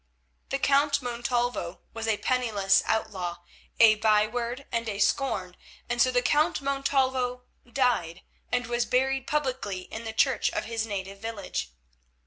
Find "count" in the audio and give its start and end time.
0.57-1.03, 6.23-6.59